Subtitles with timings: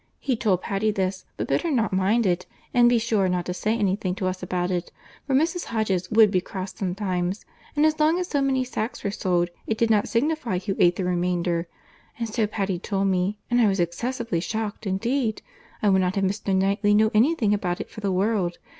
[0.17, 3.53] He told Patty this, but bid her not mind it, and be sure not to
[3.53, 4.91] say any thing to us about it,
[5.27, 5.65] for Mrs.
[5.65, 9.77] Hodges would be cross sometimes, and as long as so many sacks were sold, it
[9.77, 11.67] did not signify who ate the remainder.
[12.17, 15.43] And so Patty told me, and I was excessively shocked indeed!
[15.83, 16.55] I would not have Mr.
[16.55, 18.57] Knightley know any thing about it for the world!